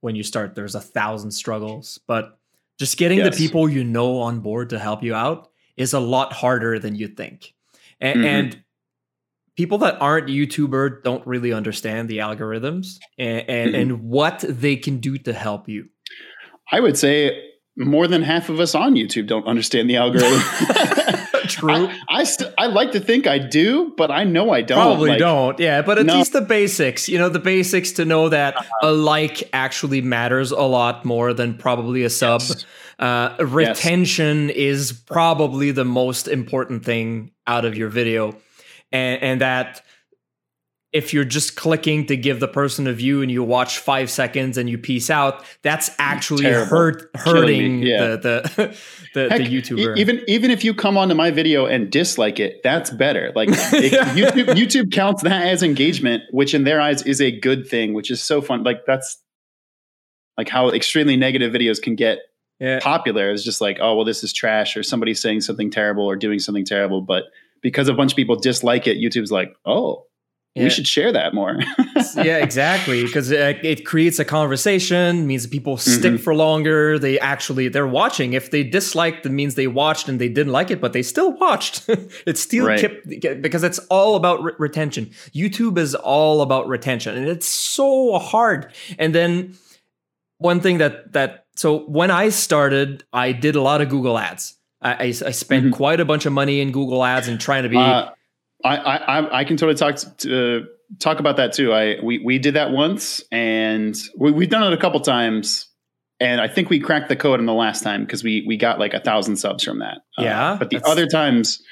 [0.00, 0.54] when you start.
[0.54, 2.38] There's a thousand struggles, but
[2.78, 3.36] just getting Yes.
[3.36, 6.94] the people you know on board to help you out is a lot harder than
[6.94, 7.54] you think.
[8.00, 8.24] And, Mhm.
[8.24, 8.62] and
[9.56, 13.80] people that aren't YouTuber don't really understand the algorithms and, and, Mhm.
[13.80, 15.88] and what they can do to help you.
[16.72, 17.44] I would say
[17.76, 20.40] more than half of us on YouTube don't understand the algorithm.
[21.50, 21.70] True.
[21.88, 24.76] I I, st- I like to think I do, but I know I don't.
[24.78, 25.58] Probably Like, don't.
[25.60, 26.16] Yeah, but at No.
[26.16, 27.08] least the basics.
[27.08, 31.54] You know, the basics to know that a like actually matters a lot more than
[31.56, 32.40] probably a sub.
[32.42, 32.64] Yes.
[32.98, 38.36] Uh, retention is probably the most important thing out of your video,
[38.92, 39.82] and and that
[40.92, 44.58] if you're just clicking to give the person a view and you watch five seconds
[44.58, 48.16] and you peace out, that's actually hurt hurting yeah.
[48.16, 48.16] the
[48.56, 48.76] the
[49.14, 49.96] the, Heck, the e- YouTuber.
[49.98, 53.32] even even if you come onto my video and dislike it, that's better.
[53.36, 53.54] Like it-
[54.16, 58.10] YouTube, YouTube counts that as engagement, which in their eyes is a good thing, which
[58.10, 58.64] is so fun.
[58.64, 59.22] Like that's
[60.36, 62.18] like how extremely negative videos can get
[62.58, 62.80] yeah.
[62.80, 63.30] popular.
[63.30, 66.40] It's just like, oh well, this is trash, or somebody's saying something terrible or doing
[66.40, 67.00] something terrible.
[67.00, 67.24] But
[67.62, 70.06] because a bunch of people dislike it, YouTube's like, oh,
[70.56, 70.64] Yeah.
[70.64, 71.56] we should share that more.
[72.16, 73.04] yeah, exactly.
[73.04, 76.98] Because it, it creates a conversation, means people stick for longer.
[76.98, 78.32] They actually they're watching.
[78.32, 81.32] If they disliked, it means they watched and they didn't like it, but they still
[81.38, 81.84] watched.
[82.26, 82.80] it's still Right.
[82.80, 85.10] kept because it's all about re- retention.
[85.32, 88.72] YouTube is all about retention, and it's so hard.
[88.98, 89.54] And then
[90.38, 94.56] one thing that that so when I started, I did a lot of Google Ads.
[94.82, 95.72] I, I, I spent Mhm.
[95.72, 97.76] quite a bunch of money in Google Ads and trying to be.
[97.76, 98.10] Uh,
[98.64, 100.64] I, I I- can totally talk to, uh,
[100.98, 101.72] talk about that too.
[101.72, 105.68] I we we did that once, and we, we've done it a couple times,
[106.18, 108.78] and I think we cracked the code on the last time because we we got
[108.78, 109.98] like a thousand subs from that.
[110.18, 111.62] Uh, Yeah, but the other times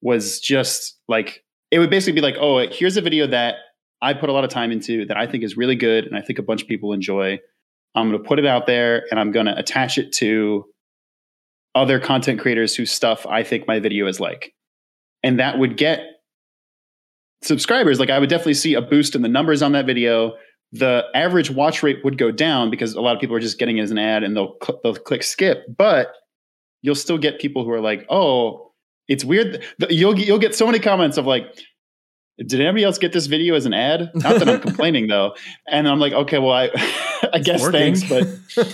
[0.00, 3.56] was just like it would basically be like, oh, here's a video that
[4.00, 6.20] I put a lot of time into that I think is really good, and I
[6.20, 7.38] think a bunch of people enjoy.
[7.94, 10.64] I'm going to put it out there, and I'm going to attach it to
[11.74, 14.52] other content creators whose stuff I think my video is like.
[15.22, 16.00] And that would get
[17.42, 17.98] subscribers.
[18.00, 20.34] Like I would definitely see a boost in the numbers on that video.
[20.72, 23.78] The average watch rate would go down because a lot of people are just getting
[23.78, 25.64] it as an ad and they'll cl- they'll click skip.
[25.76, 26.08] But
[26.80, 28.72] you'll still get people who are like, "Oh,
[29.08, 31.44] it's weird." You'll get- you'll get so many comments of like,
[32.38, 35.34] "Did anybody else get this video as an ad?" Not that I'm complaining though.
[35.68, 36.70] And I'm like, "Okay, well, I
[37.34, 38.26] I guess thanks, but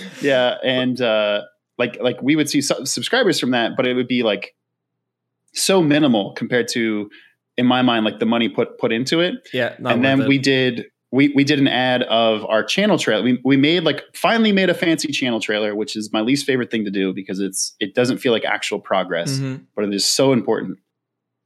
[0.21, 1.41] yeah." And uh,
[1.77, 4.55] like like we would see su- subscribers from that, but it would be like
[5.53, 7.09] so minimal compared to,
[7.59, 10.27] in my mind, like the money put put into it yeah, and then it.
[10.27, 13.23] we did we we did an ad of our channel trailer.
[13.23, 16.71] We we made like finally made a fancy channel trailer, which is my least favorite
[16.71, 19.65] thing to do because it's it doesn't feel like actual progress, Mhm.
[19.75, 20.77] but it is so important.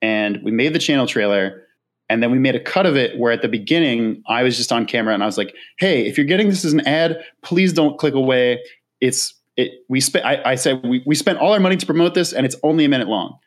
[0.02, 1.64] And we made the channel trailer,
[2.10, 4.72] and then we made a cut of it where at the beginning I was just
[4.72, 7.72] on camera and I was like, "Hey, if you're getting this as an ad, please
[7.74, 8.60] don't click away.
[9.00, 9.72] It's it.
[9.88, 10.26] We spent.
[10.26, 12.84] I, I said we we spent all our money to promote this, and it's only
[12.86, 13.38] a minute long."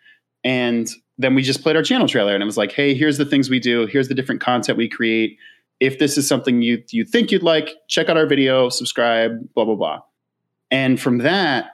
[0.45, 0.89] And
[1.19, 3.49] then we just played our channel trailer, and it was like, "Hey, here's the things
[3.51, 3.87] we do.
[3.87, 5.39] Here's the different content we create."
[5.79, 9.65] if this is something you you think you'd like, check out our video, subscribe, blah
[9.65, 10.01] blah blah.
[10.71, 11.67] And from that,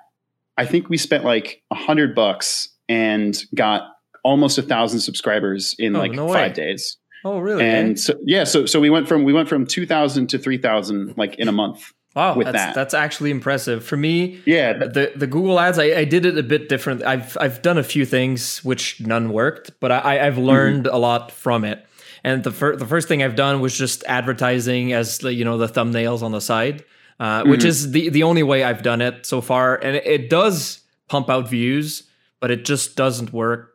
[0.58, 3.82] I think we spent like a hundred bucks and got
[4.24, 6.52] almost a thousand subscribers in Oh, like no five way.
[6.52, 6.96] days.
[7.24, 7.64] Oh, really?
[7.64, 8.00] And eh?
[8.00, 11.14] so yeah, so so we went from we went from two thousand to three thousand
[11.16, 11.92] like in a month.
[12.14, 12.74] Wow, that's that.
[12.74, 13.84] that's actually impressive.
[13.84, 17.02] For me, Yeah, th- the the Google Ads, I, I did it a bit different.
[17.04, 20.42] I've I've done a few things which none worked, but I, I've Mm-hmm.
[20.44, 21.84] learned a lot from it.
[22.24, 25.58] And the first the first thing I've done was just advertising as the, you know
[25.58, 26.84] the thumbnails on the side,
[27.18, 27.66] uh, which Mhm.
[27.66, 31.28] is the the only way I've done it so far, and it, it does pump
[31.28, 32.04] out views,
[32.40, 33.70] but it just doesn't work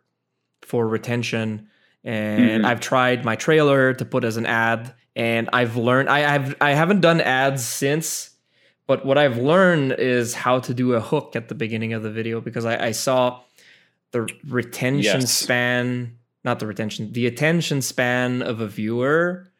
[0.61, 1.67] for retention.
[2.03, 2.67] And Mhm.
[2.67, 6.71] I've tried my trailer to put as an ad, and I've learned I I've I
[6.71, 8.29] haven't done ads since.
[8.85, 12.09] But what I've learned is how to do a hook at the beginning of the
[12.09, 13.41] video because I, I saw
[14.11, 15.31] the retention Yes.
[15.33, 19.51] span, not the retention, the attention span of a viewer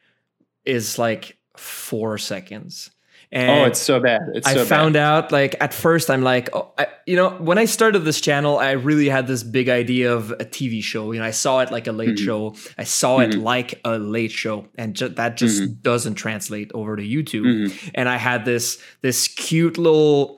[0.63, 2.89] is like four seconds.
[3.31, 4.21] And oh, it's so bad.
[4.35, 5.03] It's I so found bad.
[5.03, 8.57] out like at first I'm like, oh, I, you know, when I started this channel,
[8.57, 11.11] I really had this big idea of a TV show.
[11.11, 12.25] You know, I saw it like a late Mhm.
[12.25, 12.55] show.
[12.77, 13.43] I saw it Mhm.
[13.43, 15.73] like a late show, and ju- that just Mm-hmm.
[15.81, 17.43] doesn't translate over to YouTube.
[17.45, 17.91] Mhm.
[17.95, 20.36] And I had this this cute little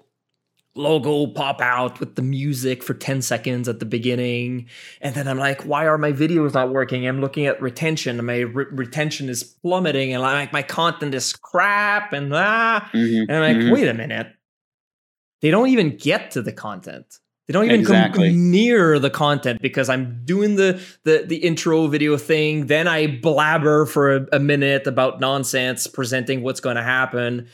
[0.80, 4.66] logo pop out with the music for 10 seconds at the beginning
[5.02, 8.26] and then i'm like why are my videos not working i'm looking at retention and
[8.26, 13.26] my re- retention is plummeting and I'm like my content is crap and ah Mhm.
[13.28, 13.74] and I'm like, Mhm.
[13.74, 14.28] wait a minute.
[15.42, 17.20] They don't even get to the content.
[17.48, 18.30] They don't even Exactly.
[18.30, 22.68] come near the content because I'm doing the the the intro video thing.
[22.68, 27.48] Then I blabber for a, a minute about nonsense, presenting what's going to happen.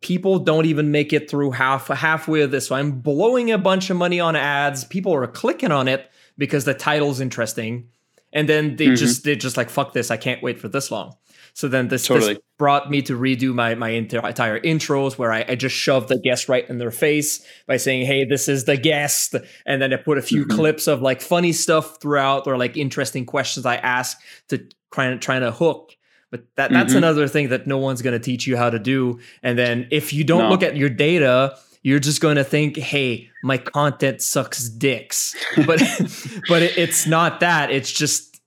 [0.00, 2.68] People don't even make it through half halfway of this.
[2.68, 4.84] So I'm blowing a bunch of money on ads.
[4.84, 7.88] People are clicking on it because the title's interesting.
[8.32, 8.94] And then they mm-hmm.
[8.94, 10.10] just they just like fuck this.
[10.10, 11.16] I can't wait for this long.
[11.54, 12.34] So then this, totally.
[12.34, 16.20] this brought me to redo my my entire intros where I, I, just shoved the
[16.20, 19.34] guest right in their face by saying, "Hey, this is the guest,"
[19.66, 20.56] and then I put a few mm-hmm.
[20.56, 24.18] clips of like funny stuff throughout or like interesting questions I ask
[24.50, 25.96] to try trying to hook.
[26.30, 26.98] But that that's mm-hmm.
[26.98, 29.18] another thing that no one's going to teach you how to do.
[29.42, 30.50] And then if you don't no.
[30.50, 35.78] look at your data, you're just going to think, "Hey, my content sucks dicks." But
[36.48, 37.70] but it, it's not that.
[37.70, 38.40] It's just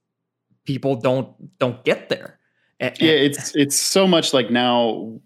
[0.66, 2.40] people don't don't get there.
[2.80, 5.20] And, yeah, it's it's so much like now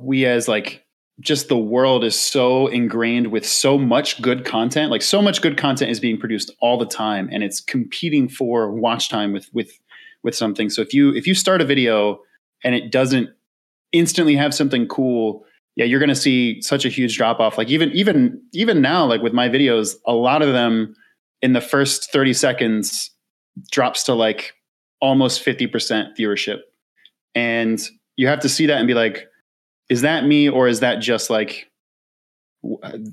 [0.00, 0.84] we as like
[1.20, 4.90] just the world is so ingrained with so much good content.
[4.90, 8.70] Like so much good content is being produced all the time, and it's competing for
[8.70, 9.72] watch time with with
[10.22, 10.70] with something.
[10.70, 12.20] So if you if you start a video
[12.64, 13.30] and it doesn't
[13.92, 15.44] instantly have something cool,
[15.76, 17.58] yeah, you're going to see such a huge drop off.
[17.58, 20.94] Like even even even now, like with my videos, a lot of them
[21.42, 23.10] in the first 30 seconds
[23.70, 24.54] drops to like
[25.00, 26.58] almost 50% viewership
[27.34, 27.80] and
[28.16, 29.26] you have to see that and be like
[29.88, 31.68] is that me or is that just like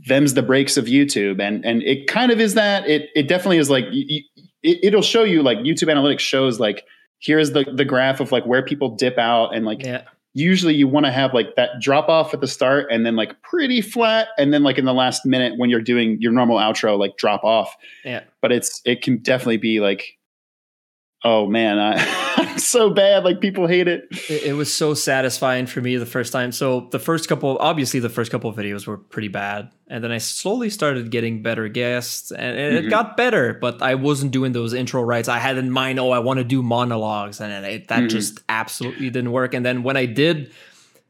[0.07, 3.57] them's the breaks of youtube and and it kind of is that it it definitely
[3.57, 4.25] is like it,
[4.63, 6.83] it'll show you like youtube analytics shows like
[7.19, 10.03] here's the the graph of like where people dip out and like yeah.
[10.33, 13.41] usually you want to have like that drop off at the start and then like
[13.41, 16.97] pretty flat and then like in the last minute when you're doing your normal outro
[16.97, 20.16] like drop off yeah but it's it can definitely be like
[21.23, 21.93] oh man, I,
[22.37, 23.23] am so bad.
[23.23, 24.07] Like people hate it.
[24.29, 24.43] it.
[24.43, 24.53] it.
[24.53, 26.51] was so satisfying for me the first time.
[26.51, 30.11] So the first couple, obviously, the first couple of videos were pretty bad, and then
[30.11, 32.89] I slowly started getting better guests, and it mm-hmm.
[32.89, 33.53] got better.
[33.53, 35.27] But I wasn't doing those intro rights.
[35.27, 38.07] I had in mind, oh, I want to do monologues, and it, that mm-hmm.
[38.07, 39.53] just absolutely didn't work.
[39.53, 40.51] And then when I did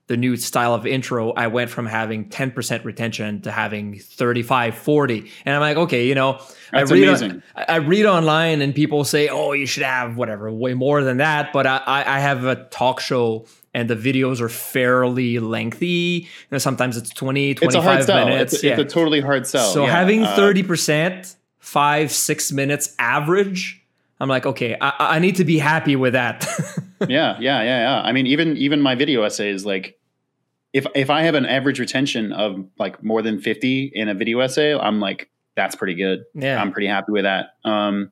[0.08, 5.32] the new style of intro, I went from having 10% retention to having 35, 40.
[5.46, 6.40] And I'm like, okay, you know,
[6.72, 7.44] That's I read, amazing.
[7.56, 11.52] I read online and people say, oh, you should have whatever, way more than that.
[11.52, 15.88] But I, I have a talk show and the videos are fairly lengthy.
[16.26, 18.26] You know, sometimes it's 20, 25 it's a hard sell.
[18.26, 18.54] minutes.
[18.54, 18.80] It's, yeah.
[18.80, 19.72] it's a totally hard sell.
[19.72, 19.92] So yeah.
[19.92, 23.77] having 30%, uh, five, six minutes average,
[24.20, 26.48] I'm like, okay, I, I need to be happy with that.
[27.08, 28.02] yeah, yeah, yeah, yeah.
[28.02, 30.00] I mean, even even my video essays, like
[30.74, 34.40] if if I have an average retention of like more than 50 in a video
[34.40, 36.24] essay, I'm like, that's pretty good.
[36.34, 36.62] Yeah.
[36.62, 37.50] I'm pretty happy with that.
[37.64, 38.12] Um,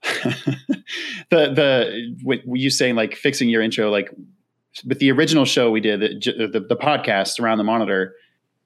[0.02, 0.42] the
[1.30, 4.10] the what you saying like fixing your intro like
[4.86, 8.14] with the original show we did the the, the podcast around the monitor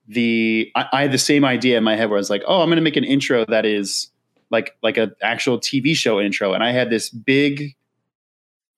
[0.06, 2.60] the I, I, had the same idea in my head where I was like oh
[2.60, 4.11] I'm going to make an intro that is
[4.52, 7.74] like like an actual TV show intro and I had this big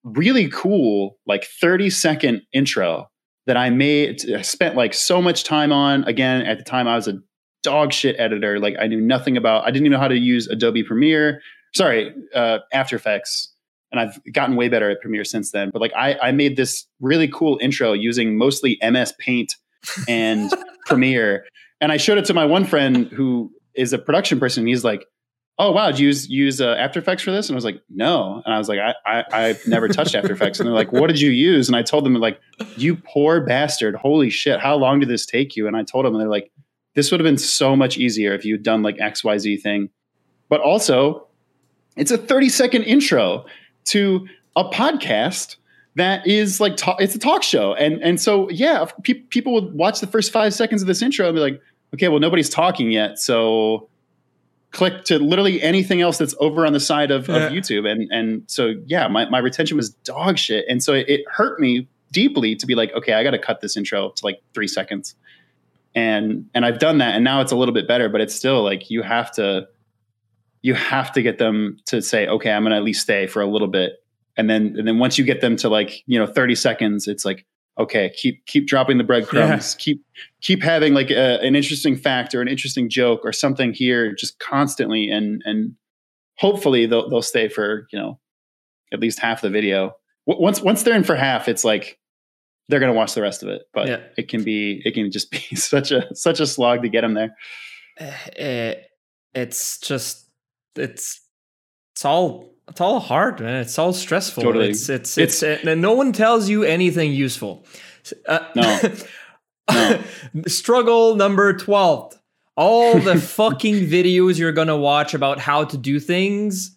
[0.05, 3.11] really cool like 30 second intro
[3.47, 6.05] that I made, I spent like so much time on.
[6.05, 7.19] Again, at the time, I was a
[7.63, 8.59] dog shit editor.
[8.59, 11.43] Like I knew nothing about, I didn't even know how to use Adobe Premiere.
[11.75, 13.51] Sorry, uh, After Effects.
[13.91, 15.71] And I've gotten way better at Premiere since then.
[15.71, 19.55] But like I, I made this really cool intro using mostly MS Paint
[20.09, 20.51] and
[20.87, 21.45] Premiere.
[21.81, 24.67] And I showed it to my one friend who is a production person.
[24.67, 25.07] He's like,
[25.59, 27.49] oh wow, did you use use uh, After Effects for this?
[27.49, 28.43] And I was like, no.
[28.45, 30.59] And I was like, I, I I've never touched After Effects.
[30.59, 31.69] And they're like, what did you use?
[31.69, 32.41] And I told them like,
[32.77, 35.67] you poor bastard, holy shit, how long did this take you?
[35.67, 36.51] And I told them, and they're like,
[36.95, 39.91] this would have been so much easier if you'd done like X Y Z thing.
[40.49, 41.29] But also,
[41.97, 43.47] it's a thirty second intro
[43.87, 44.27] to
[44.57, 45.57] a podcast
[45.97, 49.75] that is like talk, it's a talk show, and and so yeah, pe- people would
[49.75, 51.61] watch the first five seconds of this intro and be like,
[51.95, 53.89] okay, well nobody's talking yet, so
[54.75, 57.37] click to literally anything else that's over on the side of, yeah.
[57.37, 57.91] of YouTube.
[57.91, 60.67] And and so yeah, my, my retention was dog shit.
[60.69, 63.77] And so it, it hurt me deeply to be like, okay, I gotta cut this
[63.77, 65.15] intro to like three seconds.
[65.95, 68.63] And and I've done that and now it's a little bit better, but it's still
[68.63, 69.69] like you have to
[70.61, 73.47] you have to get them to say, okay, I'm gonna at least stay for a
[73.47, 74.03] little bit.
[74.37, 77.25] And then and then once you get them to like, you know, 30 seconds, it's
[77.25, 77.47] like,
[77.79, 79.83] okay, keep keep dropping the breadcrumbs, yeah.
[79.83, 80.05] keep
[80.41, 84.39] keep having like a, an interesting fact or an interesting joke or something here just
[84.39, 85.75] constantly, and and
[86.37, 88.19] hopefully they'll they'll stay for you know
[88.93, 89.95] at least half the video.
[90.27, 91.99] Once once they're in for half, it's like
[92.69, 93.63] they're going to watch the rest of it.
[93.75, 94.01] But yeah.
[94.17, 97.15] it can be it can just be such a such a slog to get them
[97.15, 97.37] there.
[98.01, 98.81] Uh,
[99.35, 100.29] it's just
[100.77, 101.21] it's
[101.93, 103.61] it's all it's all hard, man.
[103.61, 104.43] It's all stressful.
[104.43, 104.71] Totally.
[104.71, 107.65] It's it's it's, it's and no one tells you anything useful.
[108.27, 108.81] Uh, no.
[109.71, 110.03] no.
[110.47, 112.19] Struggle number twelve.
[112.57, 116.77] All the fucking videos you're gonna watch about how to do things.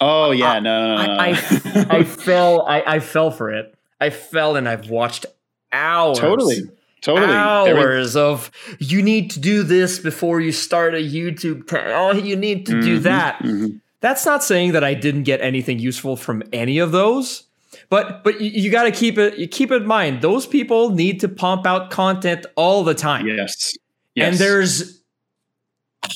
[0.00, 1.12] Oh yeah, no, no, no.
[1.12, 2.62] I, I, I fell.
[2.66, 3.74] I, I fell for it.
[4.00, 5.26] I fell and I've watched
[5.72, 6.18] hours.
[6.18, 6.62] Totally.
[7.02, 7.32] Totally.
[7.32, 11.66] hours of you need to do this before you start a YouTube.
[11.66, 13.38] Ta- oh, you need to do Mhm, that.
[13.42, 13.80] mhm.
[14.02, 17.44] That's not saying that I didn't get anything useful from any of those,
[17.88, 21.20] but but you, you got to keep it you keep in mind those people need
[21.20, 23.72] to pump out content all the time, Yes.
[24.14, 24.28] Yes.
[24.28, 25.02] and there's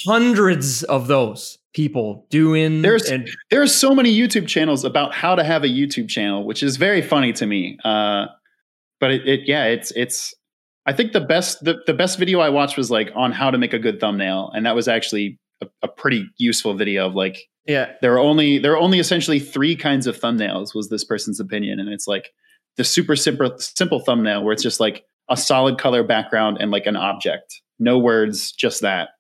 [0.05, 2.83] hundreds of those people doing.
[2.83, 6.45] There's- and there are so many YouTube channels about how to have a YouTube channel,
[6.45, 7.79] which is very funny to me.
[7.85, 8.27] Uh,
[9.01, 10.35] but it, it, yeah, it's it's.
[10.87, 13.59] I think the best the, the best video I watched was like on how to
[13.59, 17.49] make a good thumbnail, and that was actually a, a pretty useful video of like
[17.67, 21.41] yeah, there are only there are only essentially three kinds of thumbnails was this person's
[21.41, 22.33] opinion, and it's like
[22.77, 26.87] the super simple simple thumbnail where it's just like a solid color background and like
[26.87, 29.11] an object, no words, just that,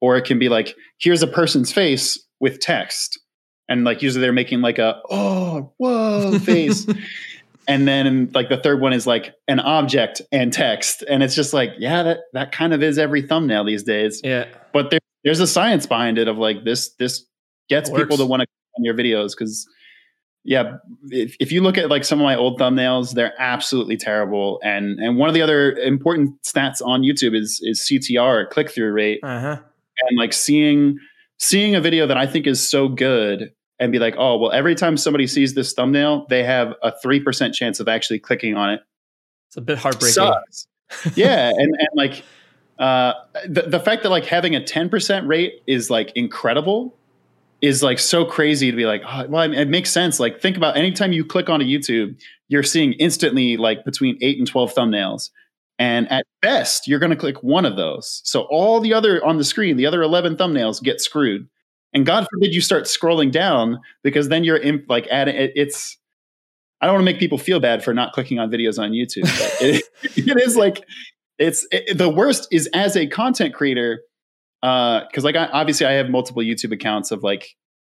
[0.00, 3.18] or it can be like here's a person's face with text,
[3.68, 6.86] and like usually they're making like a oh whoa face.
[7.68, 11.02] And then like the third one is like an object and text.
[11.10, 14.44] And it's just like, yeah, that that kind of is every thumbnail these days yeah.
[14.72, 17.26] but there, there's a science behind it of like this this
[17.68, 18.16] gets people works.
[18.18, 18.46] to want to
[18.78, 19.66] on your videos because
[20.44, 20.76] yeah
[21.08, 24.98] if, if you look at like some of my old thumbnails they're absolutely terrible and
[25.00, 29.40] and one of the other important stats on youtube is is ctr click-through rate Uh
[29.40, 29.56] huh.
[30.08, 30.98] and like seeing
[31.38, 34.74] seeing a video that i think is so good and be like oh well every
[34.74, 38.80] time somebody sees this thumbnail they have a 3% chance of actually clicking on it
[39.48, 40.12] It's a bit heartbreaking.
[40.12, 40.66] sucks.
[41.16, 42.22] yeah, and and like
[42.78, 43.14] uh,
[43.48, 46.96] the the fact that like having a ten percent rate is like incredible
[47.62, 50.20] is like so crazy to be like, oh, well, it makes sense.
[50.20, 54.46] Like, think about anytime you click onto YouTube, you're seeing instantly like between eight and
[54.46, 55.30] twelve thumbnails,
[55.78, 58.20] and at best, you're going to click one of those.
[58.24, 61.48] So all the other on the screen, the other eleven thumbnails get screwed.
[61.92, 65.96] And God forbid you start scrolling down because then you're in, like adding it, it's.
[66.82, 69.24] I don't want to make people feel bad for not clicking on videos on YouTube,
[69.62, 70.84] it, it is like
[71.38, 74.02] it's it, the worst is as a content creator
[74.66, 77.48] because like I, obviously I have multiple YouTube accounts of like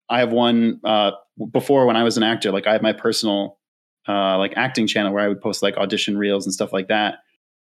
[0.09, 1.13] I have one uh,
[1.53, 3.59] before when I was an actor like I have my personal
[4.09, 7.19] uh, like acting channel where I would post like audition reels and stuff like that.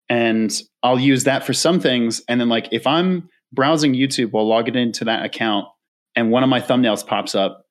[0.09, 4.47] And I'll use that for some things and then like if I'm browsing YouTube while
[4.47, 5.65] logging into that account
[6.15, 7.65] and one of my thumbnails pops up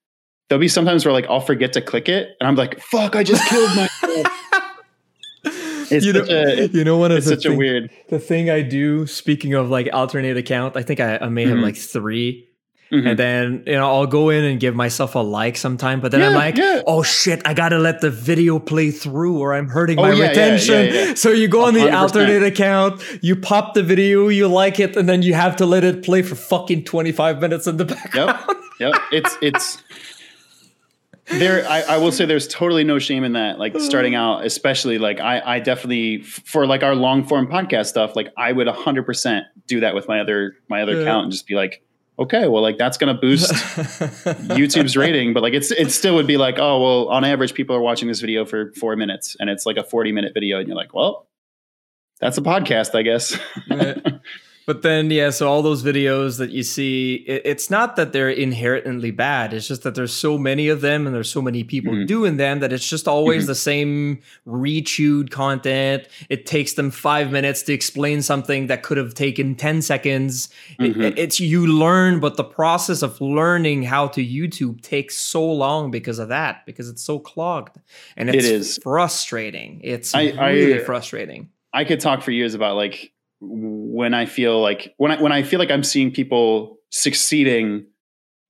[0.48, 3.22] there'll be sometimes where like I'll forget to click it and I'm like fuck I
[3.22, 4.41] just killed myself
[5.92, 8.50] it's you know, a you know, one of it's the such a weird The thing
[8.50, 11.62] I do, speaking of like alternate account, I think I, I may have Mhm.
[11.62, 12.48] like 3
[12.92, 13.08] Mhm.
[13.10, 16.20] and then you know I'll go in and give myself a like sometime, but then
[16.22, 16.82] I'm like, yeah.
[16.86, 20.16] oh shit, I gotta let the video play through, or I'm hurting Oh, my yeah,
[20.24, 20.84] yeah, retention.
[20.86, 21.14] yeah, yeah.
[21.14, 21.94] So you go on the 100%.
[21.94, 25.84] alternate account, you pop the video, you like it, and then you have to let
[25.84, 28.38] it play for fucking 25 minutes in the background.
[28.46, 28.56] Yep.
[28.80, 28.94] Yep.
[29.12, 29.82] It's it's
[31.38, 31.68] there.
[31.68, 33.58] I, I will say there's totally no shame in that.
[33.58, 38.14] Like starting out, especially like I I definitely for like our long form podcast stuff.
[38.16, 41.02] Like I would hundred percent do that with my other my other Yeah.
[41.02, 41.82] account and just be like,
[42.18, 46.36] okay, well like that's gonna boost YouTube's rating, but like it's it still would be
[46.36, 49.66] like, oh well, on average people are watching this video for four minutes and it's
[49.66, 51.26] like a forty minute video, and you're like, well,
[52.20, 53.38] that's a podcast, I guess.
[54.64, 58.30] But then, yeah, so all those videos that you see, it, it's not that they're
[58.30, 59.52] inherently bad.
[59.52, 62.06] It's just that there's so many of them and there's so many people Mhm.
[62.06, 63.46] doing them that it's just always Mhm.
[63.48, 66.04] the same rechewed content.
[66.28, 70.48] It takes them five minutes to explain something that could have taken 10 seconds.
[70.78, 71.14] It- Mhm.
[71.16, 76.18] it's you learn, but the process of learning how to YouTube takes so long because
[76.18, 77.76] of that, because it's so clogged.
[78.16, 79.80] And It it's frustrating.
[79.82, 81.48] It's I- I- really frustrating.
[81.74, 83.10] I could talk for years about like
[83.44, 87.86] when I feel like when I when I feel like I'm seeing people succeeding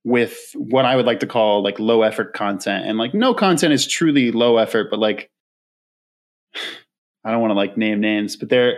[0.03, 2.85] with what I would like to call like low effort content.
[2.85, 5.31] And like no content is truly low effort but like
[7.25, 8.77] I don't want to like name names but there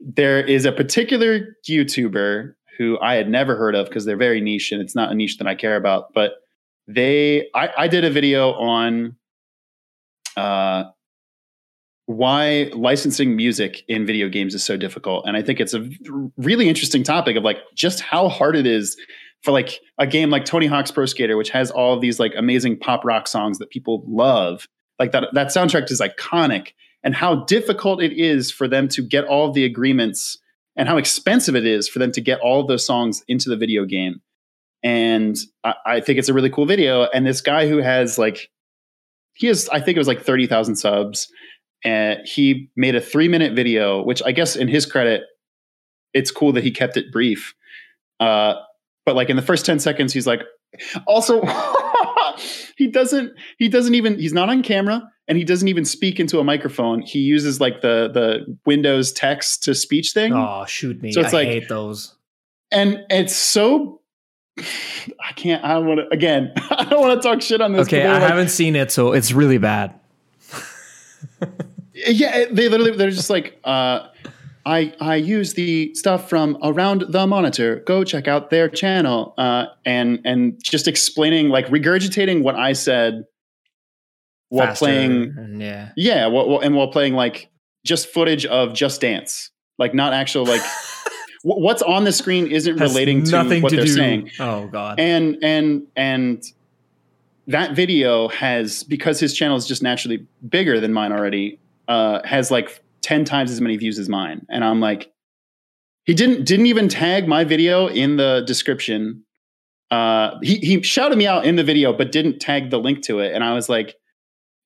[0.00, 4.72] there is a particular YouTuber who I had never heard of because they're very niche
[4.72, 6.32] and it's not a niche that I care about but
[6.88, 9.16] they I, I did a video on
[10.36, 10.84] uh
[12.16, 15.24] why licensing music in video games is so difficult.
[15.26, 15.88] And i think it's a
[16.36, 18.96] really interesting topic of like just how hard it is
[19.42, 22.32] for like a game like tony hawk's pro skater which has all of these like
[22.36, 26.68] amazing pop rock songs that people love like that that soundtrack is iconic
[27.02, 30.38] and how difficult it is for them to get all of the agreements
[30.76, 33.56] and how expensive it is for them to get all of those songs into the
[33.56, 34.22] video game.
[34.82, 37.04] And I, I think it's a really cool video.
[37.12, 38.48] And this guy who has like
[39.34, 41.28] he has i think it was like 30000 subs
[41.84, 45.22] and he made a three minute video, which I guess in his credit,
[46.14, 47.54] it's cool that he kept it brief.
[48.20, 48.54] Uh,
[49.04, 50.42] but like in the first 10 seconds, he's like,
[51.06, 51.42] also,
[52.76, 56.38] he doesn't, he doesn't even, he's not on camera and he doesn't even speak into
[56.38, 57.00] a microphone.
[57.02, 60.32] He uses like the the Windows text to speech thing.
[60.32, 61.12] Oh, shoot me.
[61.12, 62.14] So it's I like- hate those.
[62.70, 64.00] And it's so
[64.58, 67.86] I can't I don't want to again, I don't want to talk shit on this.
[67.88, 69.98] Okay, I like- haven't seen it, so it's really bad.
[72.06, 74.08] Yeah, they literally they're just like uh
[74.64, 77.82] I I use the stuff from around the monitor.
[77.86, 79.34] Go check out their channel.
[79.38, 83.24] Uh and and just explaining like regurgitating what I said
[84.48, 85.90] while Faster, playing yeah.
[85.96, 87.48] Yeah, well, and while playing like
[87.84, 90.60] just footage of Just Dance, like not actual like
[91.42, 93.92] what's on the screen isn't Has relating to what to they're do.
[93.92, 95.00] saying, Oh god.
[95.00, 96.44] and and and
[97.48, 102.50] that video has because his channel is just naturally bigger than mine already, uh, has
[102.50, 105.12] like ten times as many views as mine, and I'm like,
[106.04, 109.24] he didn't didn't even tag my video in the description.
[109.90, 113.18] Uh, he he shouted me out in the video, but didn't tag the link to
[113.20, 113.96] it, and I was like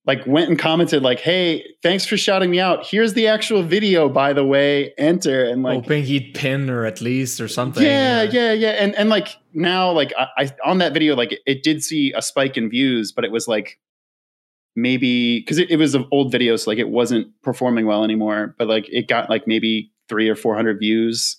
[0.07, 2.87] like went and commented like, "Hey, thanks for shouting me out.
[2.87, 4.93] Here's the actual video, by the way.
[4.97, 7.83] Enter." And like, Hoping he'd pin or at least or something.
[7.83, 8.71] yeah, or- yeah, yeah.
[8.71, 12.13] And and like now, like I, I on that video, like it, it did see
[12.13, 13.81] a spike in views, but it was like
[14.77, 18.55] maybe because it, it was an old video, so like it wasn't performing well anymore.
[18.59, 21.37] But like it got like maybe three or four hundred views.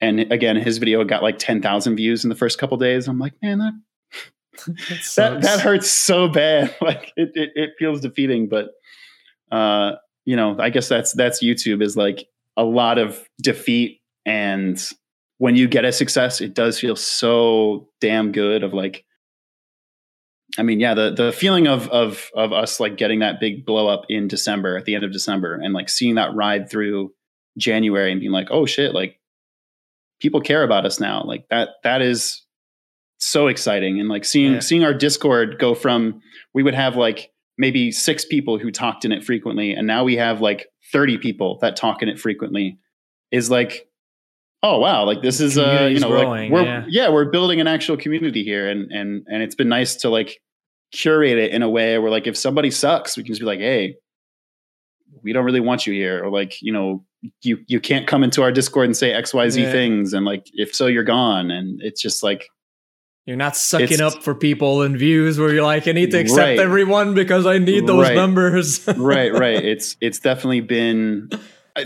[0.00, 3.06] And again, his video got like ten thousand views in the first couple days.
[3.06, 3.72] I'm like, man, that
[4.66, 6.74] That that that hurts so bad.
[6.80, 8.70] Like it, it it feels defeating, but
[9.52, 9.92] uh,
[10.24, 12.26] you know, I guess that's that's YouTube is like
[12.56, 14.82] a lot of defeat and
[15.38, 19.04] when you get a success, it does feel so damn good of like
[20.58, 23.88] I mean, yeah, the the feeling of of of us like getting that big blow
[23.88, 27.12] up in December at the end of December and like seeing that ride through
[27.56, 29.20] January and being like, "Oh shit, like
[30.20, 32.44] people care about us now." Like that that is
[33.18, 34.60] so exciting and like seeing Yeah.
[34.60, 36.20] seeing our discord go from
[36.54, 40.16] we would have like maybe six people who talked in it frequently and now we
[40.16, 42.78] have like 30 people that talk in it frequently
[43.32, 43.88] is like
[44.62, 46.84] oh wow like this is uh you know growing, like we're yeah.
[46.88, 50.38] yeah we're building an actual community here and and and it's been nice to like
[50.92, 53.60] curate it in a way where like if somebody sucks we can just be like
[53.60, 53.94] hey
[55.22, 57.04] we don't really want you here or like you know
[57.42, 59.70] you you can't come into our discord and say xyz Yeah.
[59.72, 62.46] things and like if so you're gone and it's just like
[63.26, 66.38] You're not sucking up for people and views where you're like, I need to accept
[66.38, 66.58] Right.
[66.58, 68.14] everyone because I need those Right.
[68.14, 68.86] numbers.
[68.96, 71.28] right right it's it's definitely been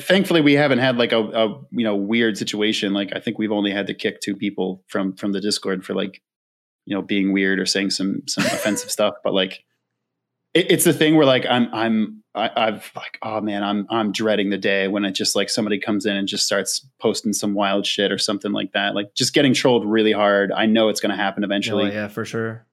[0.00, 3.52] thankfully we haven't had like a, a you know weird situation like i think we've
[3.52, 6.22] only had to kick two people from from the discord for like
[6.86, 9.64] you know being weird or saying some some offensive stuff but like
[10.54, 14.10] it, it's the thing where like i'm i'm I, i've like oh man i'm i'm
[14.12, 17.54] dreading the day when it just like somebody comes in and just starts posting some
[17.54, 21.00] wild shit or something like that like just getting trolled really hard i know it's
[21.00, 22.66] going to happen Oh, eventually yeah, for sure.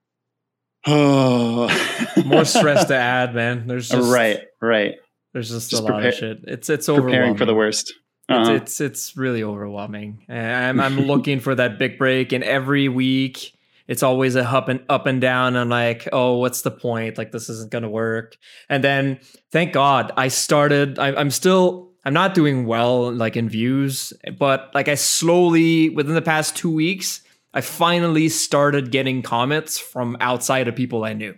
[0.87, 1.67] oh
[2.25, 3.67] More stress to add, man.
[3.67, 4.95] There's just right right
[5.33, 6.39] There's just, Just a lot of shit.
[6.47, 7.95] It's it's preparing for the worst It's,
[8.29, 8.53] Uh-huh.
[8.53, 10.23] it's it's really overwhelming.
[10.27, 13.53] And I'm I'm looking for that big break, and every week
[13.89, 15.55] it's always a up and up and down.
[15.57, 17.17] And like, oh, what's the point?
[17.17, 18.37] Like this isn't gonna work.
[18.69, 19.19] And then
[19.51, 20.97] thank God I started.
[20.99, 26.15] I, I'm still I'm not doing well like in views, but like I slowly within
[26.15, 27.21] the past two weeks
[27.53, 31.35] I finally started getting comments from outside of people I knew.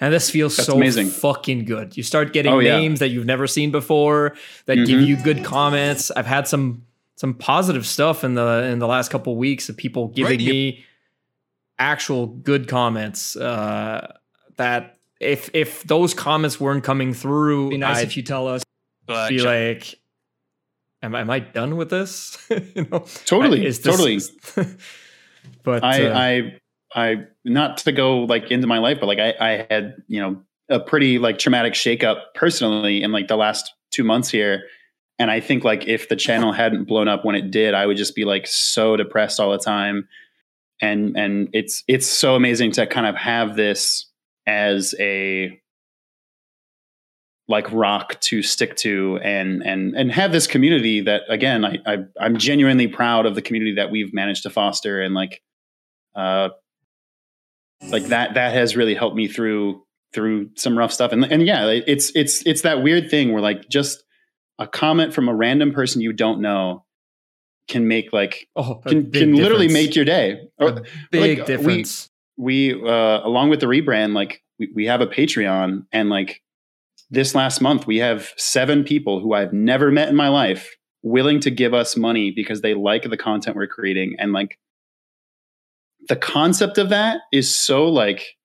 [0.00, 1.08] And this feels That's so amazing.
[1.08, 1.96] fucking good.
[1.96, 2.76] You start getting Oh, yeah.
[2.76, 5.06] names that you've never seen before that give Mhm.
[5.06, 6.10] you good comments.
[6.10, 6.82] I've had some
[7.14, 10.52] some positive stuff in the in the last couple weeks of people giving Radio.
[10.52, 10.84] me
[11.78, 13.36] actual good comments.
[13.36, 14.14] Uh,
[14.56, 18.62] that if if those comments weren't coming through, Be nice I'd if you tell us.
[19.06, 19.94] But be like,
[21.02, 22.38] am, am I done with this?
[22.50, 24.66] you know, Totally, Is this- totally.
[25.62, 26.60] but I, uh, I,
[26.94, 30.42] I, not to go like into my life, but like I, I had, you know,
[30.68, 34.64] a pretty like traumatic shakeup personally in like the last two months here.
[35.18, 37.96] And I think like if the channel hadn't blown up when it did, I would
[37.96, 40.08] just be like so depressed all the time.
[40.80, 44.10] And, and it's, it's so amazing to kind of have this
[44.46, 45.60] as a,
[47.48, 51.98] like rock to stick to and and and have this community that again I, I
[52.20, 55.42] I'm genuinely proud of the community that we've managed to foster and like
[56.16, 56.48] uh
[57.88, 61.12] like that that has really helped me through through some rough stuff.
[61.12, 64.02] And and yeah it's it's it's that weird thing where like just
[64.58, 66.84] a comment from a random person you don't know
[67.68, 69.72] can make like oh, can, can literally difference.
[69.72, 72.10] make your day Or- big like, we- difference.
[72.36, 76.42] we uh along with the rebrand like we, we have a patreon and like
[77.10, 81.40] this last month we have seven people who i've never met in my life willing
[81.40, 84.58] to give us money because they like the content we're creating and like
[86.08, 88.35] the concept of that is so like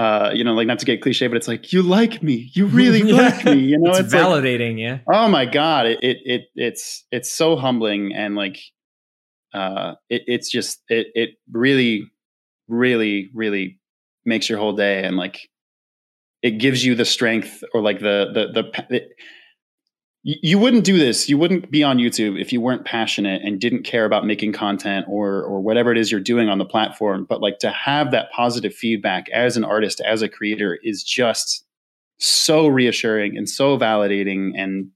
[0.00, 2.64] uh, you know, like not to get cliche, but it's like you like me, you
[2.64, 3.16] really yeah.
[3.16, 3.58] like me.
[3.58, 4.76] You know, it's, it's validating.
[4.76, 4.98] Like, yeah.
[5.12, 8.58] Oh my god, it, it it it's it's so humbling and like,
[9.52, 12.10] uh, it, it's just it it really,
[12.66, 13.78] really, really
[14.24, 15.50] makes your whole day and like,
[16.40, 18.84] it gives you the strength or like the the the.
[18.88, 19.02] the
[20.22, 21.30] you wouldn't do this.
[21.30, 25.06] You wouldn't be on YouTube if you weren't passionate and didn't care about making content
[25.08, 27.26] or or whatever it is you're doing on the platform.
[27.28, 31.64] But like to have that positive feedback as an artist, as a creator, is just
[32.18, 34.90] so reassuring and so validating, and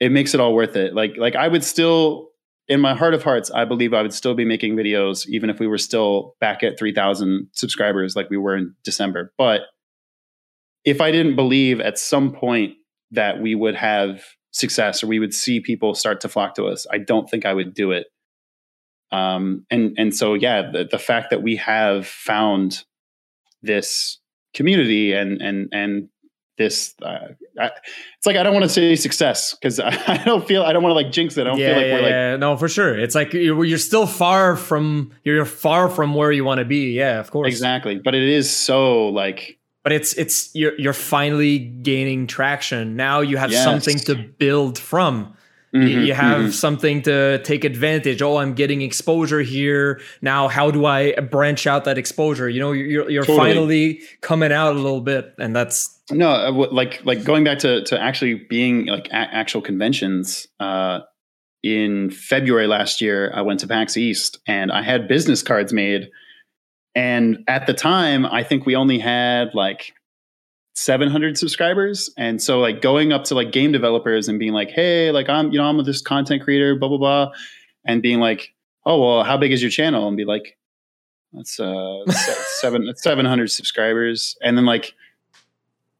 [0.00, 0.94] it makes it all worth it.
[0.94, 2.30] Like like I would still,
[2.68, 5.60] in my heart of hearts, I believe I would still be making videos even if
[5.60, 9.34] we were still back at three thousand subscribers like we were in December.
[9.36, 9.62] But
[10.86, 12.76] if I didn't believe at some point
[13.12, 16.86] that we would have success or we would see people start to flock to us,
[16.90, 18.06] I don't think I would do it.
[19.12, 22.84] Um, and and so yeah, the, the fact that we have found
[23.62, 24.18] this
[24.54, 26.08] community and and and
[26.58, 27.28] this uh,
[27.60, 30.72] I, it's like I don't want to say success because I, I, don't feel I
[30.72, 31.42] don't want to like jinx it.
[31.42, 32.98] I don't yeah, feel like yeah, we're like no for sure.
[32.98, 36.92] It's like you're, you're still far from you're far from where you want to be.
[36.92, 37.48] Yeah, of course.
[37.48, 42.96] Exactly, but it is so like but it's it's you're you're finally gaining traction.
[42.96, 43.62] Now you have yes.
[43.62, 45.36] something to build from.
[45.72, 46.50] Mm-hmm, you have mm-hmm.
[46.50, 48.20] something to take advantage.
[48.20, 50.00] Oh, I'm getting exposure here.
[50.20, 52.48] Now, how do I branch out that exposure?
[52.48, 53.48] You know, you're you're totally.
[53.48, 57.84] finally coming out a little bit, and that's no, uh, like like going back to
[57.84, 60.48] to actually being like a- actual conventions.
[60.58, 61.02] Uh,
[61.62, 66.10] in February last year, I went to PAX East, and I had business cards made
[66.96, 69.92] and at the time, I think we only had like
[70.76, 72.10] 700 subscribers.
[72.16, 75.52] And so like going up to like game developers and being like, Hey, like I'm,
[75.52, 77.32] you know, I'm this content creator, blah, blah, blah.
[77.84, 78.54] And being like,
[78.86, 80.08] Oh, well, how big is your channel?
[80.08, 80.56] And be like,
[81.34, 82.02] that's uh
[82.60, 84.34] seven, 700 subscribers.
[84.42, 84.94] And then like,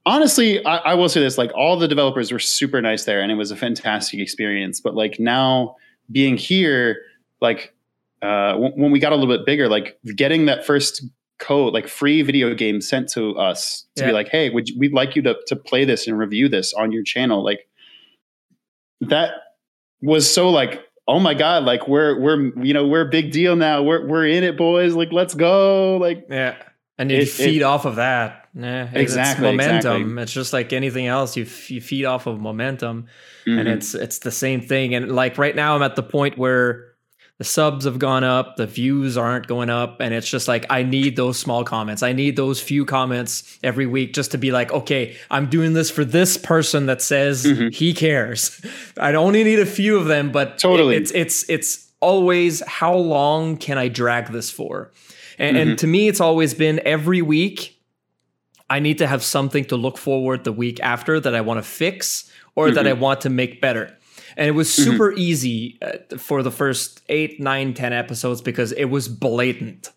[0.07, 3.31] honestly, I, I will say this, like all the developers were super nice there and
[3.31, 4.81] it was a fantastic experience.
[4.81, 5.77] But like now
[6.11, 7.03] being here,
[7.43, 7.75] like
[8.27, 11.05] uh, when we got a little bit bigger, like getting that first
[11.39, 14.09] code, like free video game sent to us to yeah.
[14.09, 16.75] be like, hey, would you, we'd like you to to play this and review this
[16.75, 17.69] on your channel, like
[19.01, 19.31] that
[20.03, 23.55] was so like oh my god like we're we're you know we're a big deal
[23.55, 23.83] now.
[23.83, 24.95] We're we're in it boys.
[24.95, 25.99] Like let's go.
[25.99, 26.57] Like yeah.
[26.99, 28.49] And you it, feed it, off of that.
[28.55, 28.91] Yeah.
[28.93, 30.03] Exactly it's momentum.
[30.03, 30.23] exactly.
[30.23, 33.07] it's just like anything else you, f- you feed off of momentum.
[33.47, 33.59] Mm-hmm.
[33.59, 34.95] and it's it's the same thing.
[34.95, 36.96] And like right now i'm at the point where
[37.39, 40.83] the subs have gone up, the views aren't going up, and it's just like I
[40.83, 42.03] need those small comments.
[42.03, 45.91] I need those few comments every week just to be like, okay, I'm doing this
[45.91, 47.69] for this person that says mm-hmm.
[47.69, 48.65] he cares.
[48.99, 53.59] I only need a few of them, but totally, it's it's it's always how long
[53.59, 54.93] can I drag this for?
[55.39, 55.71] And, mm-hmm.
[55.71, 57.75] and to me, it's always been every week.
[58.69, 61.63] I need to have something to look forward the week after that I want to
[61.63, 62.75] fix or mm-hmm.
[62.77, 63.96] that I want to make better
[64.37, 64.91] and it was mm-hmm.
[64.91, 65.19] super mm-hmm.
[65.19, 69.91] easy uh, for the first eight, nine, ten episodes because it was blatant.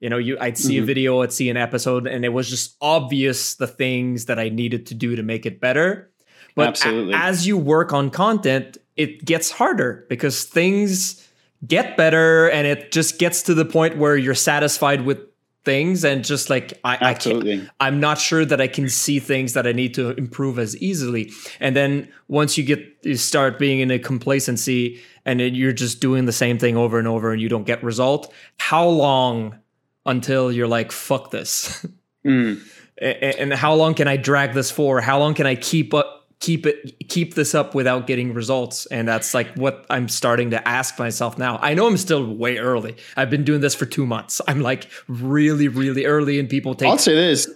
[0.00, 0.84] You know, you I'd see mm-hmm.
[0.84, 4.48] a video, I'd see an episode, and it was just obvious the things that I
[4.48, 6.10] needed to do to make it better.
[6.54, 11.24] But a- as you work on content, it gets harder because things
[11.66, 15.18] get better and it just gets to the point where you're satisfied with
[15.64, 17.68] things and just like I, Absolutely.
[17.80, 20.76] I am not sure that I can see things that I need to improve as
[20.78, 21.30] easily.
[21.60, 26.24] And then once you get you start being in a complacency and you're just doing
[26.24, 29.58] the same thing over and over and you don't get result, how long
[30.06, 31.86] until you're like fuck this?
[32.26, 32.60] Mm.
[33.00, 35.00] and how long can I drag this for?
[35.00, 38.86] How long can I keep up keep it keep this up without getting results.
[38.86, 41.58] And that's like what i'm starting to ask myself now.
[41.60, 42.96] I know i'm still way early.
[43.16, 44.40] I've been doing this for two months.
[44.46, 47.48] I'm like really really early and people take i'll say this.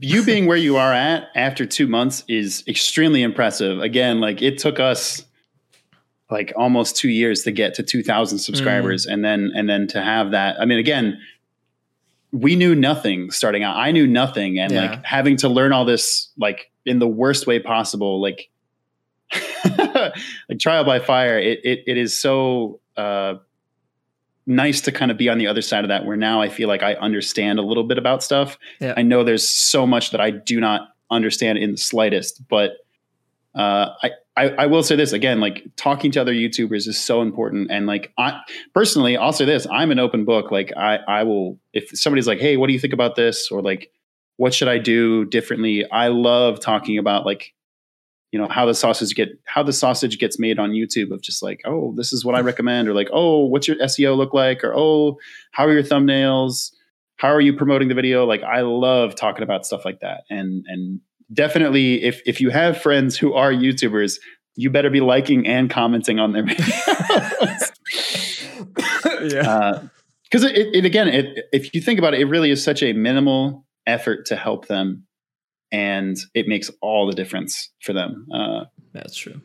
[0.00, 3.80] You being where you are at after two months is extremely impressive.
[3.80, 5.24] Again like it took us
[6.30, 9.12] like almost two years to get to 2000 subscribers mm.
[9.12, 10.60] and then and then to have that.
[10.60, 11.20] I mean again
[12.32, 13.76] we knew nothing starting out.
[13.76, 14.58] I knew nothing.
[14.58, 14.90] And yeah.
[14.90, 18.48] like having to learn all this like in the worst way possible like
[19.78, 23.34] like trial by fire it it, it is so uh,
[24.46, 26.68] nice to kind of be on the other side of that where now i feel
[26.68, 28.94] like i understand a little bit about stuff yeah.
[28.96, 32.72] i know there's so much that i do not understand in the slightest but
[33.52, 37.20] uh, I, I, I will say this again like talking to other youtubers is so
[37.20, 38.40] important and like i
[38.74, 42.38] personally i'll say this i'm an open book like i i will if somebody's like
[42.38, 43.90] hey what do you think about this or like
[44.40, 45.84] what should I do differently?
[45.90, 47.52] I love talking about like,
[48.32, 51.42] you know, how the sausage get how the sausage gets made on YouTube of just
[51.42, 54.64] like, oh, this is what I recommend, or like, oh, what's your SEO look like,
[54.64, 55.18] or oh,
[55.52, 56.70] how are your thumbnails?
[57.20, 58.24] how are you promoting the video?
[58.24, 60.24] Like I love talking about stuff like that.
[60.30, 61.00] And and
[61.32, 64.18] definitely if if you have friends who are YouTubers,
[64.56, 67.70] you better be liking and commenting on their videos.
[69.30, 69.82] yeah.
[70.24, 72.82] Because uh, it, it, again, it, if you think about it, it really is such
[72.82, 75.06] a minimal effort to help them,
[75.72, 78.26] and it makes all the difference for them.
[78.32, 79.40] Uh, That's true.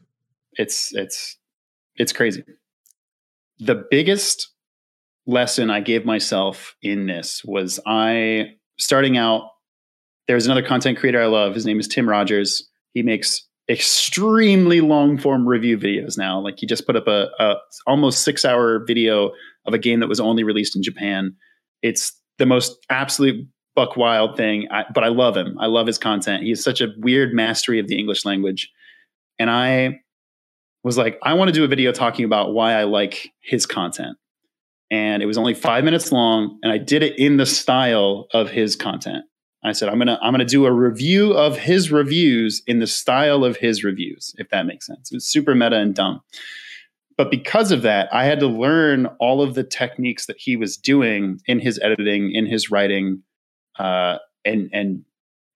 [0.53, 1.37] It's it's
[1.95, 2.43] it's crazy.
[3.59, 4.49] The biggest
[5.27, 9.49] lesson I gave myself in this was I starting out.
[10.27, 11.53] There's another content creator I love.
[11.53, 12.67] His name is Tim Rogers.
[12.93, 16.39] He makes extremely long form review videos now.
[16.39, 17.55] Like he just put up a, a
[17.87, 19.31] almost six hour video
[19.65, 21.35] of a game that was only released in Japan.
[21.81, 25.57] It's the most absolute buck wild thing, I, but I love him.
[25.59, 26.43] I love his content.
[26.43, 28.71] He has such a weird mastery of the English language.
[29.37, 29.99] And I
[30.83, 34.17] was like, I want to do a video talking about why I like his content.
[34.91, 38.49] And it was only five minutes long, and I did it in the style of
[38.49, 39.25] his content.
[39.63, 43.43] I said, I'm gonna I'm gonna do a review of his reviews in the style
[43.43, 45.11] of his reviews, if that makes sense.
[45.11, 46.21] It's super meta and dumb.
[47.17, 50.77] But because of that, I had to learn all of the techniques that he was
[50.77, 53.23] doing in his editing, in his writing,
[53.77, 55.03] uh, and and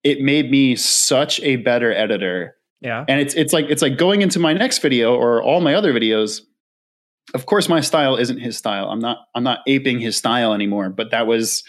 [0.04, 2.56] it made me such a better editor.
[2.82, 3.06] Yeah.
[3.08, 5.94] And it's it's like it's like going into my next video or all my other
[5.94, 6.42] videos.
[7.34, 8.90] Of course, my style isn't his style.
[8.90, 10.90] I'm not I'm not aping his style anymore.
[10.90, 11.64] But that was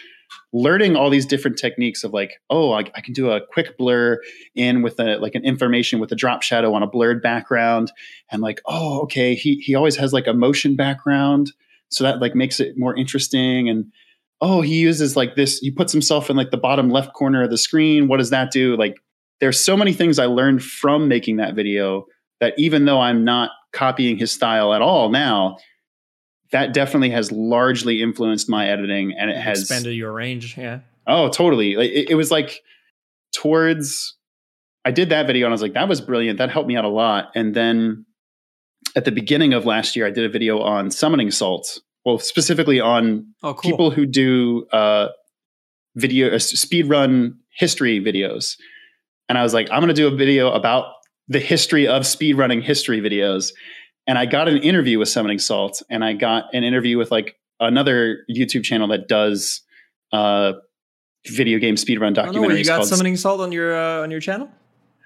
[0.52, 4.20] learning all these different techniques of like, oh, I, I, can do a quick blur
[4.54, 7.92] in with a like an information with a drop shadow on a blurred background,
[8.30, 11.52] and like, oh, okay, he he always has like a motion background,
[11.88, 13.68] so that like makes it more interesting.
[13.68, 13.92] And
[14.40, 17.50] oh, he uses like this, he puts himself in like the bottom left corner of
[17.50, 18.08] the screen.
[18.08, 18.76] What does that do?
[18.76, 18.96] Like,
[19.40, 22.06] there's so many things I learned from making that video
[22.40, 25.58] that even though I'm not copying his style at all now,
[26.52, 30.56] that definitely has largely influenced my editing and it has expanded your range.
[30.56, 30.80] Yeah.
[31.06, 31.72] Oh, totally.
[31.74, 32.60] It, it, was like
[33.32, 34.16] towards,
[34.84, 36.38] I did that video and I was like, that was brilliant.
[36.38, 37.30] That helped me out a lot.
[37.34, 38.04] And then
[38.96, 41.80] at the beginning of last year, I did a video on summoning salts.
[42.04, 43.70] Well, specifically on oh, cool.
[43.70, 45.08] people who do uh,
[45.96, 48.56] video uh, speed run history videos.
[49.28, 50.94] And I was like, I'm going to do a video about
[51.28, 53.52] the history of speed running history videos
[54.10, 57.36] and I got an interview with Summoning Salt, and I got an interview with like
[57.60, 59.60] another YouTube channel that does
[60.12, 60.54] uh,
[61.28, 62.58] video game speedrun documentaries.
[62.58, 64.50] you got Summoning Salt on your uh, on your channel?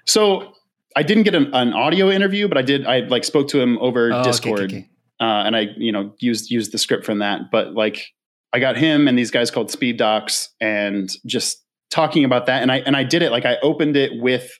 [0.05, 0.53] So
[0.95, 2.87] I didn't get an, an, audio interview, but I did.
[2.87, 4.89] I like spoke to him over oh, Discord, okay, okay.
[5.19, 7.51] Uh, and I you know used used the script from that.
[7.51, 8.07] But like
[8.53, 12.61] I got him and these guys called Speed Docs, and just talking about that.
[12.61, 14.51] And I and I did it like I opened it with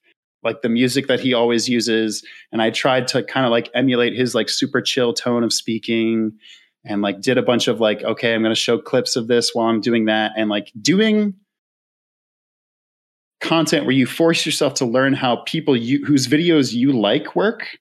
[0.46, 4.14] like the music that he always uses and i tried to kind of like emulate
[4.14, 6.32] his like super chill tone of speaking
[6.86, 9.54] and like did a bunch of like okay i'm going to show clips of this
[9.54, 11.34] while i'm doing that and like doing
[13.42, 17.78] content where you force yourself to learn how people you, whose videos you like work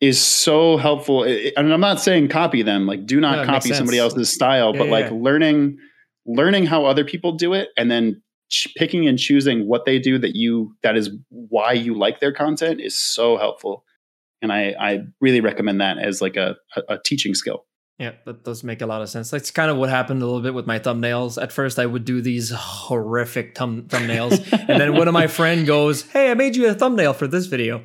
[0.00, 4.32] is so helpful and i'm not saying copy them like do not copy somebody else's
[4.32, 5.18] style yeah, but yeah, like yeah.
[5.20, 5.76] learning
[6.26, 10.18] learning how other people do it and then ch- picking and choosing what they do
[10.18, 13.84] that you that is why you like their content is so helpful
[14.40, 17.66] and i i really recommend that as like a, a, a teaching skill
[17.98, 19.30] yeah, that does make a lot of sense.
[19.30, 21.40] That's kind of what happened a little bit with my thumbnails.
[21.40, 25.66] At first, I would do these horrific thumb- thumbnails, and then one of my friend
[25.66, 27.84] goes, "Hey, I made you a thumbnail for this video,"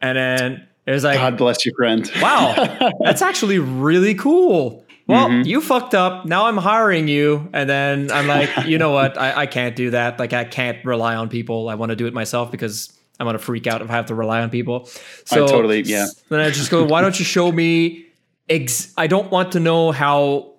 [0.00, 5.28] and then it was like, "God bless you, friend." wow, that's actually really cool well,
[5.28, 5.42] mm-hmm.
[5.42, 6.24] you fucked up.
[6.24, 7.48] Now I'm hiring you.
[7.52, 9.18] And then I'm like, you know what?
[9.18, 10.20] I, I can't do that.
[10.20, 11.68] Like, I can't rely on people.
[11.68, 14.06] I want to do it myself because I'm going to freak out if I have
[14.06, 14.86] to rely on people.
[15.24, 16.06] So I totally, yeah.
[16.28, 18.06] Then I just go, why don't you show me?
[18.48, 20.52] Ex- I don't want to know how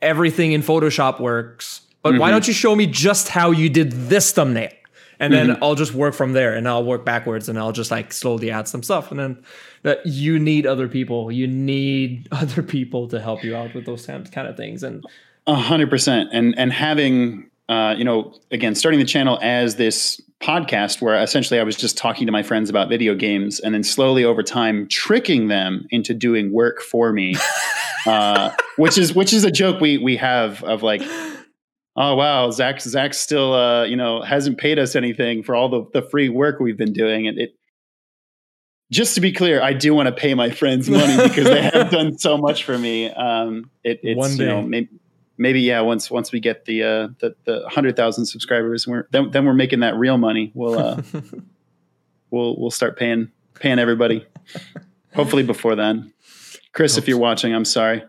[0.00, 2.20] everything in Photoshop works, but mm-hmm.
[2.20, 4.70] why don't you show me just how you did this thumbnail?
[5.18, 5.64] And then mm-hmm.
[5.64, 8.68] I'll just work from there and I'll work backwards and I'll just like slowly add
[8.68, 9.42] some stuff and then
[9.82, 14.06] that you need other people you need other people to help you out with those
[14.06, 15.04] kind of things and
[15.46, 20.20] a hundred percent and and having uh, you know again starting the channel as this
[20.40, 23.82] podcast where essentially I was just talking to my friends about video games and then
[23.82, 27.36] slowly over time tricking them into doing work for me
[28.06, 31.02] uh, which is which is a joke we we have of like
[31.96, 35.84] oh wow, Zach Zach still uh, you know hasn't paid us anything for all the,
[35.92, 37.26] the free work we've been doing.
[37.26, 37.54] And it
[38.90, 41.90] just to be clear, I do want to pay my friends money because they have
[41.90, 43.10] done so much for me.
[43.10, 44.44] Um, it, it's One day.
[44.44, 44.88] you know maybe,
[45.38, 49.30] maybe yeah once once we get the uh, the, the hundred thousand subscribers, we're then,
[49.30, 50.52] then we're making that real money.
[50.54, 51.02] We'll uh,
[52.30, 54.26] we'll we'll start paying paying everybody.
[55.14, 56.12] Hopefully before then.
[56.72, 58.02] Chris, if you're watching, I'm sorry.